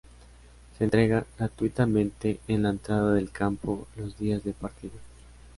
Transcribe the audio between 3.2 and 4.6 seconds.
campo los días de